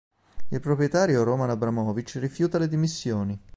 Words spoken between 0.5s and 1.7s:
proprietario Roman